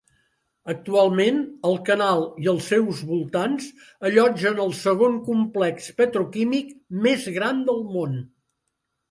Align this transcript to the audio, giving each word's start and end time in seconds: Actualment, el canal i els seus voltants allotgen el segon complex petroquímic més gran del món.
Actualment, 0.71 1.35
el 1.71 1.75
canal 1.89 2.23
i 2.45 2.49
els 2.53 2.69
seus 2.73 3.01
voltants 3.09 3.67
allotgen 4.09 4.63
el 4.65 4.73
segon 4.79 5.21
complex 5.29 5.93
petroquímic 6.01 6.75
més 7.07 7.29
gran 7.39 7.63
del 7.71 7.87
món. 7.95 8.19